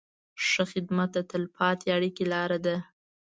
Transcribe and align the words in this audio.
ښه 0.47 0.63
خدمت 0.71 1.09
د 1.15 1.17
تل 1.29 1.43
پاتې 1.55 1.87
اړیکې 1.95 2.23
لاره 2.33 2.57
ده. 2.65 2.75